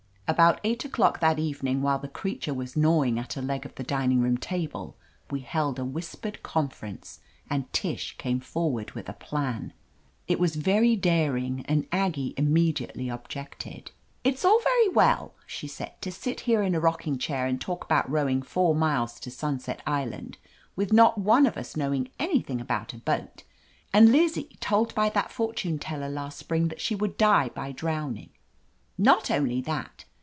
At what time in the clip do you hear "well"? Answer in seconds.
14.87-15.33